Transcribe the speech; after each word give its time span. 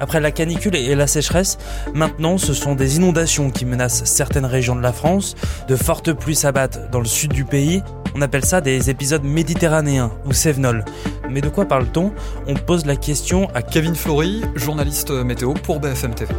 Après 0.00 0.20
la 0.20 0.30
canicule 0.30 0.76
et 0.76 0.94
la 0.94 1.06
sécheresse, 1.06 1.58
maintenant 1.94 2.38
ce 2.38 2.54
sont 2.54 2.74
des 2.74 2.96
inondations 2.96 3.50
qui 3.50 3.64
menacent 3.64 4.04
certaines 4.04 4.44
régions 4.44 4.76
de 4.76 4.82
la 4.82 4.92
France, 4.92 5.34
de 5.68 5.76
fortes 5.76 6.12
pluies 6.12 6.36
s'abattent 6.36 6.90
dans 6.90 7.00
le 7.00 7.06
sud 7.06 7.32
du 7.32 7.44
pays, 7.44 7.82
on 8.14 8.22
appelle 8.22 8.44
ça 8.44 8.60
des 8.60 8.88
épisodes 8.88 9.24
méditerranéens 9.24 10.10
ou 10.24 10.32
Sévenol. 10.32 10.84
Mais 11.28 11.40
de 11.40 11.48
quoi 11.48 11.66
parle-t-on? 11.66 12.12
On 12.46 12.54
pose 12.54 12.86
la 12.86 12.96
question 12.96 13.48
à 13.54 13.62
Kevin 13.62 13.94
Flory, 13.94 14.42
journaliste 14.54 15.10
météo 15.10 15.52
pour 15.52 15.80
BFM 15.80 16.14
TV. 16.14 16.34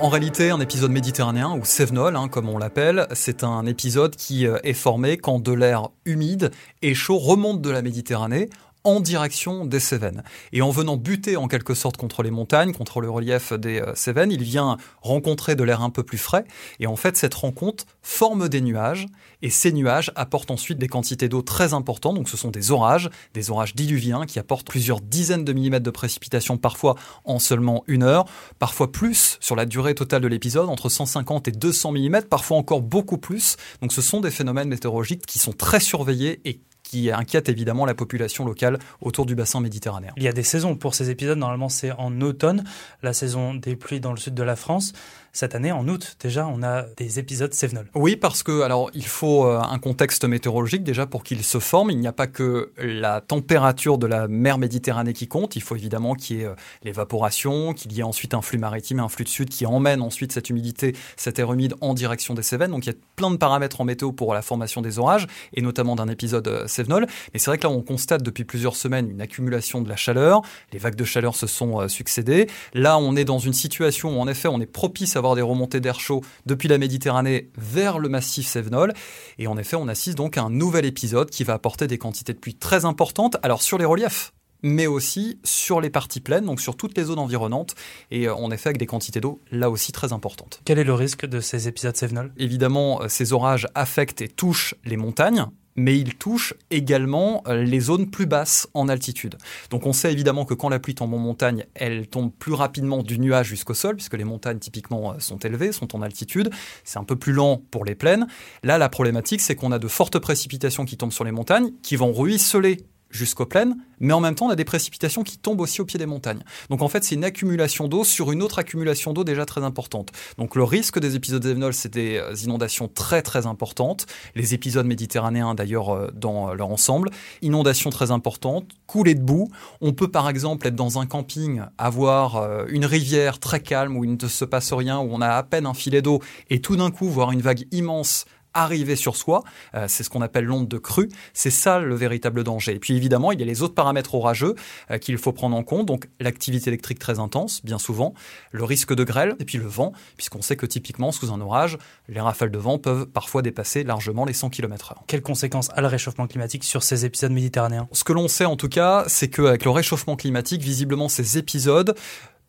En 0.00 0.10
réalité, 0.10 0.50
un 0.50 0.60
épisode 0.60 0.92
méditerranéen, 0.92 1.58
ou 1.60 1.64
Sévenol, 1.64 2.14
hein, 2.14 2.28
comme 2.28 2.48
on 2.48 2.56
l'appelle, 2.56 3.08
c'est 3.12 3.42
un 3.42 3.66
épisode 3.66 4.14
qui 4.14 4.46
euh, 4.46 4.58
est 4.62 4.72
formé 4.72 5.16
quand 5.16 5.42
de 5.42 5.52
l'air 5.52 5.88
humide 6.04 6.52
et 6.82 6.94
chaud 6.94 7.18
remonte 7.18 7.60
de 7.60 7.68
la 7.68 7.82
Méditerranée 7.82 8.48
en 8.88 9.00
direction 9.00 9.66
des 9.66 9.80
Cévennes. 9.80 10.22
Et 10.52 10.62
en 10.62 10.70
venant 10.70 10.96
buter 10.96 11.36
en 11.36 11.46
quelque 11.46 11.74
sorte 11.74 11.98
contre 11.98 12.22
les 12.22 12.30
montagnes, 12.30 12.72
contre 12.72 13.02
le 13.02 13.10
relief 13.10 13.52
des 13.52 13.82
euh, 13.82 13.94
Cévennes, 13.94 14.32
il 14.32 14.42
vient 14.42 14.78
rencontrer 15.02 15.56
de 15.56 15.62
l'air 15.62 15.82
un 15.82 15.90
peu 15.90 16.02
plus 16.02 16.16
frais. 16.16 16.44
Et 16.80 16.86
en 16.86 16.96
fait, 16.96 17.14
cette 17.18 17.34
rencontre 17.34 17.84
forme 18.00 18.48
des 18.48 18.62
nuages. 18.62 19.06
Et 19.42 19.50
ces 19.50 19.72
nuages 19.72 20.10
apportent 20.16 20.50
ensuite 20.50 20.78
des 20.78 20.88
quantités 20.88 21.28
d'eau 21.28 21.42
très 21.42 21.74
importantes. 21.74 22.14
Donc 22.14 22.30
ce 22.30 22.38
sont 22.38 22.50
des 22.50 22.70
orages, 22.70 23.10
des 23.34 23.50
orages 23.50 23.74
diluviens 23.74 24.24
qui 24.24 24.38
apportent 24.38 24.66
plusieurs 24.66 25.02
dizaines 25.02 25.44
de 25.44 25.52
millimètres 25.52 25.84
de 25.84 25.90
précipitations 25.90 26.56
parfois 26.56 26.94
en 27.24 27.38
seulement 27.38 27.84
une 27.88 28.02
heure, 28.02 28.24
parfois 28.58 28.90
plus 28.90 29.36
sur 29.40 29.54
la 29.54 29.66
durée 29.66 29.94
totale 29.94 30.22
de 30.22 30.28
l'épisode, 30.28 30.70
entre 30.70 30.88
150 30.88 31.46
et 31.48 31.52
200 31.52 31.92
millimètres, 31.92 32.28
parfois 32.28 32.56
encore 32.56 32.80
beaucoup 32.80 33.18
plus. 33.18 33.56
Donc 33.82 33.92
ce 33.92 34.00
sont 34.00 34.20
des 34.20 34.30
phénomènes 34.30 34.68
météorologiques 34.68 35.26
qui 35.26 35.38
sont 35.38 35.52
très 35.52 35.80
surveillés 35.80 36.40
et 36.46 36.60
qui 36.88 37.10
inquiète 37.10 37.48
évidemment 37.48 37.84
la 37.84 37.94
population 37.94 38.46
locale 38.46 38.78
autour 39.00 39.26
du 39.26 39.34
bassin 39.34 39.60
méditerranéen. 39.60 40.12
Il 40.16 40.22
y 40.22 40.28
a 40.28 40.32
des 40.32 40.42
saisons 40.42 40.74
pour 40.74 40.94
ces 40.94 41.10
épisodes, 41.10 41.38
normalement 41.38 41.68
c'est 41.68 41.92
en 41.92 42.20
automne, 42.22 42.64
la 43.02 43.12
saison 43.12 43.54
des 43.54 43.76
pluies 43.76 44.00
dans 44.00 44.12
le 44.12 44.16
sud 44.16 44.34
de 44.34 44.42
la 44.42 44.56
France 44.56 44.94
cette 45.38 45.54
année, 45.54 45.70
en 45.70 45.86
août, 45.86 46.16
déjà, 46.20 46.48
on 46.48 46.64
a 46.64 46.82
des 46.96 47.20
épisodes 47.20 47.54
Sévenol. 47.54 47.88
Oui, 47.94 48.16
parce 48.16 48.42
que 48.42 48.62
alors 48.62 48.90
il 48.92 49.06
faut 49.06 49.46
euh, 49.46 49.60
un 49.60 49.78
contexte 49.78 50.24
météorologique 50.24 50.82
déjà 50.82 51.06
pour 51.06 51.22
qu'il 51.22 51.44
se 51.44 51.60
forme. 51.60 51.90
Il 51.90 51.98
n'y 51.98 52.08
a 52.08 52.12
pas 52.12 52.26
que 52.26 52.72
la 52.78 53.20
température 53.20 53.98
de 53.98 54.08
la 54.08 54.26
mer 54.26 54.58
Méditerranée 54.58 55.12
qui 55.12 55.28
compte. 55.28 55.54
Il 55.54 55.62
faut 55.62 55.76
évidemment 55.76 56.14
qu'il 56.14 56.38
y 56.38 56.40
ait 56.40 56.46
euh, 56.46 56.54
l'évaporation, 56.82 57.72
qu'il 57.72 57.92
y 57.92 58.00
ait 58.00 58.02
ensuite 58.02 58.34
un 58.34 58.42
flux 58.42 58.58
maritime 58.58 58.98
et 58.98 59.02
un 59.02 59.08
flux 59.08 59.22
de 59.22 59.28
sud 59.28 59.48
qui 59.48 59.64
emmène 59.64 60.02
ensuite 60.02 60.32
cette 60.32 60.50
humidité, 60.50 60.96
cet 61.16 61.38
air 61.38 61.52
humide 61.52 61.74
en 61.80 61.94
direction 61.94 62.34
des 62.34 62.42
Cévennes. 62.42 62.72
Donc 62.72 62.86
il 62.86 62.88
y 62.88 62.92
a 62.92 62.98
plein 63.14 63.30
de 63.30 63.36
paramètres 63.36 63.80
en 63.80 63.84
météo 63.84 64.10
pour 64.10 64.34
la 64.34 64.42
formation 64.42 64.82
des 64.82 64.98
orages 64.98 65.28
et 65.54 65.62
notamment 65.62 65.94
d'un 65.94 66.08
épisode 66.08 66.48
euh, 66.48 66.64
Mais 66.88 67.38
c'est 67.38 67.50
vrai 67.50 67.58
que 67.58 67.64
là, 67.64 67.70
on 67.70 67.82
constate 67.82 68.22
depuis 68.22 68.44
plusieurs 68.44 68.76
semaines 68.76 69.10
une 69.10 69.20
accumulation 69.20 69.80
de 69.80 69.88
la 69.88 69.96
chaleur. 69.96 70.42
Les 70.72 70.78
vagues 70.78 70.96
de 70.96 71.04
chaleur 71.04 71.34
se 71.34 71.46
sont 71.46 71.88
succédées. 71.88 72.46
Là, 72.74 72.98
on 72.98 73.16
est 73.16 73.24
dans 73.24 73.38
une 73.38 73.52
situation 73.52 74.18
où 74.18 74.20
en 74.20 74.28
effet, 74.28 74.48
on 74.48 74.60
est 74.60 74.66
propice 74.66 75.16
à 75.16 75.18
avoir 75.18 75.34
des 75.34 75.42
remontées 75.42 75.80
d'air 75.80 76.00
chaud 76.00 76.22
depuis 76.46 76.68
la 76.68 76.78
Méditerranée 76.78 77.50
vers 77.56 77.98
le 77.98 78.08
massif 78.08 78.46
Sévenol. 78.46 78.92
Et 79.38 79.46
en 79.46 79.58
effet, 79.58 79.76
on 79.76 79.88
assiste 79.88 80.16
donc 80.16 80.36
à 80.38 80.42
un 80.42 80.50
nouvel 80.50 80.84
épisode 80.84 81.30
qui 81.30 81.44
va 81.44 81.54
apporter 81.54 81.86
des 81.86 81.98
quantités 81.98 82.32
de 82.32 82.38
pluie 82.38 82.54
très 82.54 82.84
importantes. 82.84 83.36
Alors 83.42 83.62
sur 83.62 83.78
les 83.78 83.84
reliefs, 83.84 84.32
mais 84.62 84.86
aussi 84.86 85.38
sur 85.44 85.80
les 85.80 85.90
parties 85.90 86.20
pleines, 86.20 86.44
donc 86.44 86.60
sur 86.60 86.76
toutes 86.76 86.96
les 86.96 87.04
zones 87.04 87.18
environnantes, 87.18 87.74
et 88.10 88.28
en 88.28 88.50
effet 88.50 88.70
avec 88.70 88.78
des 88.78 88.86
quantités 88.86 89.20
d'eau 89.20 89.40
là 89.50 89.70
aussi 89.70 89.92
très 89.92 90.12
importantes. 90.12 90.60
Quel 90.64 90.78
est 90.78 90.84
le 90.84 90.94
risque 90.94 91.26
de 91.26 91.40
ces 91.40 91.68
épisodes 91.68 91.96
Sévenol 91.96 92.32
Évidemment, 92.36 93.02
euh, 93.02 93.08
ces 93.08 93.32
orages 93.32 93.66
affectent 93.74 94.20
et 94.20 94.28
touchent 94.28 94.74
les 94.84 94.96
montagnes, 94.96 95.46
mais 95.78 95.96
il 95.96 96.16
touche 96.16 96.54
également 96.70 97.42
euh, 97.46 97.62
les 97.62 97.80
zones 97.80 98.10
plus 98.10 98.26
basses 98.26 98.68
en 98.74 98.88
altitude. 98.88 99.38
Donc 99.70 99.86
on 99.86 99.92
sait 99.92 100.12
évidemment 100.12 100.44
que 100.44 100.54
quand 100.54 100.68
la 100.68 100.80
pluie 100.80 100.94
tombe 100.94 101.14
en 101.14 101.18
montagne, 101.18 101.64
elle 101.74 102.08
tombe 102.08 102.32
plus 102.32 102.52
rapidement 102.52 103.02
du 103.02 103.18
nuage 103.18 103.46
jusqu'au 103.46 103.74
sol, 103.74 103.94
puisque 103.96 104.14
les 104.14 104.24
montagnes 104.24 104.58
typiquement 104.58 105.12
euh, 105.12 105.18
sont 105.20 105.38
élevées, 105.38 105.72
sont 105.72 105.94
en 105.96 106.02
altitude. 106.02 106.50
C'est 106.84 106.98
un 106.98 107.04
peu 107.04 107.16
plus 107.16 107.32
lent 107.32 107.62
pour 107.70 107.84
les 107.84 107.94
plaines. 107.94 108.26
Là, 108.62 108.76
la 108.76 108.88
problématique, 108.88 109.40
c'est 109.40 109.54
qu'on 109.54 109.72
a 109.72 109.78
de 109.78 109.88
fortes 109.88 110.18
précipitations 110.18 110.84
qui 110.84 110.96
tombent 110.96 111.12
sur 111.12 111.24
les 111.24 111.32
montagnes, 111.32 111.70
qui 111.82 111.96
vont 111.96 112.12
ruisseler 112.12 112.78
jusqu'aux 113.10 113.46
plaines, 113.46 113.76
mais 114.00 114.12
en 114.12 114.20
même 114.20 114.34
temps, 114.34 114.46
on 114.46 114.50
a 114.50 114.56
des 114.56 114.64
précipitations 114.64 115.22
qui 115.22 115.38
tombent 115.38 115.60
aussi 115.60 115.80
au 115.80 115.84
pied 115.84 115.98
des 115.98 116.06
montagnes. 116.06 116.42
Donc 116.70 116.82
en 116.82 116.88
fait, 116.88 117.04
c'est 117.04 117.14
une 117.14 117.24
accumulation 117.24 117.88
d'eau 117.88 118.04
sur 118.04 118.32
une 118.32 118.42
autre 118.42 118.58
accumulation 118.58 119.12
d'eau 119.12 119.24
déjà 119.24 119.46
très 119.46 119.62
importante. 119.62 120.12
Donc 120.36 120.56
le 120.56 120.64
risque 120.64 120.98
des 120.98 121.16
épisodes 121.16 121.42
Zévenol, 121.42 121.74
c'est 121.74 121.92
des 121.92 122.16
euh, 122.16 122.34
inondations 122.44 122.88
très 122.88 123.22
très 123.22 123.46
importantes. 123.46 124.06
Les 124.34 124.54
épisodes 124.54 124.86
méditerranéens 124.86 125.54
d'ailleurs 125.54 125.90
euh, 125.90 126.10
dans 126.14 126.54
leur 126.54 126.68
ensemble. 126.68 127.10
Inondations 127.42 127.90
très 127.90 128.10
importantes, 128.10 128.72
coulées 128.86 129.14
de 129.14 129.22
boue. 129.22 129.48
On 129.80 129.92
peut 129.92 130.10
par 130.10 130.28
exemple 130.28 130.66
être 130.66 130.76
dans 130.76 130.98
un 130.98 131.06
camping, 131.06 131.62
avoir 131.78 132.36
euh, 132.36 132.64
une 132.68 132.84
rivière 132.84 133.38
très 133.38 133.60
calme 133.60 133.96
où 133.96 134.04
il 134.04 134.12
ne 134.12 134.28
se 134.28 134.44
passe 134.44 134.72
rien, 134.72 134.98
où 134.98 135.08
on 135.10 135.20
a 135.20 135.28
à 135.28 135.42
peine 135.42 135.66
un 135.66 135.74
filet 135.74 136.02
d'eau, 136.02 136.20
et 136.50 136.60
tout 136.60 136.76
d'un 136.76 136.90
coup 136.90 137.08
voir 137.08 137.32
une 137.32 137.40
vague 137.40 137.66
immense 137.72 138.26
arriver 138.62 138.96
sur 138.96 139.16
soi. 139.16 139.42
Euh, 139.74 139.86
c'est 139.88 140.02
ce 140.02 140.10
qu'on 140.10 140.22
appelle 140.22 140.44
l'onde 140.44 140.68
de 140.68 140.78
crue. 140.78 141.08
C'est 141.32 141.50
ça 141.50 141.78
le 141.78 141.94
véritable 141.94 142.44
danger. 142.44 142.74
Et 142.74 142.78
puis 142.78 142.96
évidemment, 142.96 143.32
il 143.32 143.40
y 143.40 143.42
a 143.42 143.46
les 143.46 143.62
autres 143.62 143.74
paramètres 143.74 144.14
orageux 144.14 144.54
euh, 144.90 144.98
qu'il 144.98 145.16
faut 145.18 145.32
prendre 145.32 145.56
en 145.56 145.62
compte. 145.62 145.86
Donc 145.86 146.08
l'activité 146.20 146.68
électrique 146.68 146.98
très 146.98 147.18
intense, 147.18 147.64
bien 147.64 147.78
souvent, 147.78 148.14
le 148.50 148.64
risque 148.64 148.94
de 148.94 149.04
grêle 149.04 149.36
et 149.38 149.44
puis 149.44 149.58
le 149.58 149.66
vent, 149.66 149.92
puisqu'on 150.16 150.42
sait 150.42 150.56
que 150.56 150.66
typiquement 150.66 151.12
sous 151.12 151.32
un 151.32 151.40
orage, 151.40 151.78
les 152.08 152.20
rafales 152.20 152.50
de 152.50 152.58
vent 152.58 152.78
peuvent 152.78 153.06
parfois 153.06 153.42
dépasser 153.42 153.84
largement 153.84 154.24
les 154.24 154.32
100 154.32 154.50
km/h. 154.50 154.96
Quelles 155.06 155.22
conséquences 155.22 155.70
a 155.74 155.80
le 155.80 155.86
réchauffement 155.86 156.26
climatique 156.26 156.64
sur 156.64 156.82
ces 156.82 157.04
épisodes 157.04 157.32
méditerranéens? 157.32 157.88
Ce 157.92 158.04
que 158.04 158.12
l'on 158.12 158.28
sait 158.28 158.44
en 158.44 158.56
tout 158.56 158.68
cas, 158.68 159.04
c'est 159.06 159.28
qu'avec 159.28 159.64
le 159.64 159.70
réchauffement 159.70 160.16
climatique, 160.16 160.62
visiblement 160.62 161.08
ces 161.08 161.38
épisodes 161.38 161.94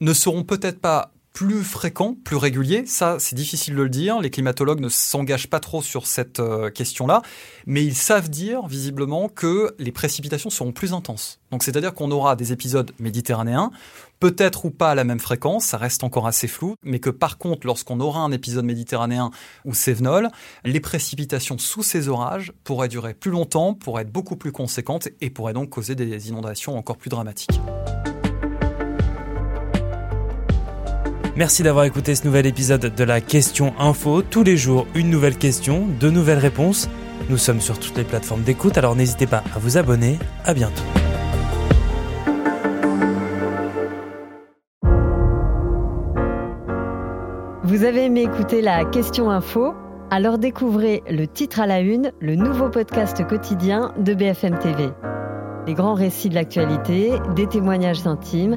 ne 0.00 0.12
seront 0.12 0.44
peut-être 0.44 0.80
pas 0.80 1.12
plus 1.38 1.62
fréquent, 1.62 2.16
plus 2.24 2.34
régulier. 2.34 2.84
Ça, 2.84 3.18
c'est 3.20 3.36
difficile 3.36 3.76
de 3.76 3.82
le 3.82 3.88
dire. 3.88 4.18
Les 4.18 4.28
climatologues 4.28 4.80
ne 4.80 4.88
s'engagent 4.88 5.46
pas 5.46 5.60
trop 5.60 5.82
sur 5.82 6.08
cette 6.08 6.40
euh, 6.40 6.68
question-là, 6.68 7.22
mais 7.64 7.84
ils 7.84 7.94
savent 7.94 8.28
dire 8.28 8.66
visiblement 8.66 9.28
que 9.28 9.72
les 9.78 9.92
précipitations 9.92 10.50
seront 10.50 10.72
plus 10.72 10.92
intenses. 10.92 11.38
Donc, 11.52 11.62
c'est-à-dire 11.62 11.94
qu'on 11.94 12.10
aura 12.10 12.34
des 12.34 12.50
épisodes 12.50 12.90
méditerranéens, 12.98 13.70
peut-être 14.18 14.64
ou 14.64 14.72
pas 14.72 14.90
à 14.90 14.94
la 14.96 15.04
même 15.04 15.20
fréquence, 15.20 15.66
ça 15.66 15.76
reste 15.76 16.02
encore 16.02 16.26
assez 16.26 16.48
flou, 16.48 16.74
mais 16.82 16.98
que 16.98 17.08
par 17.08 17.38
contre, 17.38 17.68
lorsqu'on 17.68 18.00
aura 18.00 18.18
un 18.18 18.32
épisode 18.32 18.64
méditerranéen 18.64 19.30
ou 19.64 19.74
sévenol, 19.74 20.30
les 20.64 20.80
précipitations 20.80 21.56
sous 21.56 21.84
ces 21.84 22.08
orages 22.08 22.52
pourraient 22.64 22.88
durer 22.88 23.14
plus 23.14 23.30
longtemps, 23.30 23.74
pourraient 23.74 24.02
être 24.02 24.10
beaucoup 24.10 24.34
plus 24.34 24.50
conséquentes 24.50 25.06
et 25.20 25.30
pourraient 25.30 25.52
donc 25.52 25.70
causer 25.70 25.94
des 25.94 26.30
inondations 26.30 26.76
encore 26.76 26.96
plus 26.96 27.10
dramatiques. 27.10 27.60
Merci 31.38 31.62
d'avoir 31.62 31.84
écouté 31.84 32.16
ce 32.16 32.24
nouvel 32.24 32.46
épisode 32.46 32.92
de 32.92 33.04
la 33.04 33.20
Question 33.20 33.72
Info. 33.78 34.22
Tous 34.22 34.42
les 34.42 34.56
jours, 34.56 34.88
une 34.96 35.08
nouvelle 35.08 35.36
question, 35.36 35.86
de 36.00 36.10
nouvelles 36.10 36.40
réponses. 36.40 36.88
Nous 37.30 37.36
sommes 37.36 37.60
sur 37.60 37.78
toutes 37.78 37.96
les 37.96 38.02
plateformes 38.02 38.42
d'écoute, 38.42 38.76
alors 38.76 38.96
n'hésitez 38.96 39.28
pas 39.28 39.44
à 39.54 39.60
vous 39.60 39.76
abonner. 39.76 40.18
À 40.44 40.52
bientôt. 40.52 40.82
Vous 47.62 47.84
avez 47.84 48.06
aimé 48.06 48.22
écouter 48.22 48.60
la 48.60 48.84
Question 48.84 49.30
Info? 49.30 49.74
Alors 50.10 50.38
découvrez 50.38 51.04
le 51.08 51.28
titre 51.28 51.60
à 51.60 51.68
la 51.68 51.78
une, 51.78 52.10
le 52.18 52.34
nouveau 52.34 52.68
podcast 52.68 53.24
quotidien 53.28 53.94
de 53.96 54.12
BFM 54.12 54.58
TV. 54.58 54.88
Les 55.68 55.74
grands 55.74 55.94
récits 55.94 56.30
de 56.30 56.34
l'actualité, 56.34 57.12
des 57.36 57.46
témoignages 57.46 58.08
intimes 58.08 58.56